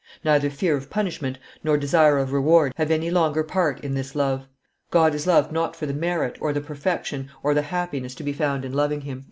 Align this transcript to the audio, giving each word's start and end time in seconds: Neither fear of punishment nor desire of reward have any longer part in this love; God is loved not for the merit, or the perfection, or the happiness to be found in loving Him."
Neither 0.23 0.49
fear 0.49 0.75
of 0.75 0.89
punishment 0.89 1.37
nor 1.63 1.77
desire 1.77 2.17
of 2.17 2.33
reward 2.33 2.71
have 2.77 2.89
any 2.89 3.11
longer 3.11 3.43
part 3.43 3.79
in 3.81 3.93
this 3.93 4.15
love; 4.15 4.47
God 4.89 5.13
is 5.13 5.27
loved 5.27 5.51
not 5.51 5.75
for 5.75 5.85
the 5.85 5.93
merit, 5.93 6.39
or 6.41 6.51
the 6.53 6.59
perfection, 6.59 7.29
or 7.43 7.53
the 7.53 7.61
happiness 7.61 8.15
to 8.15 8.23
be 8.23 8.33
found 8.33 8.65
in 8.65 8.73
loving 8.73 9.01
Him." 9.01 9.19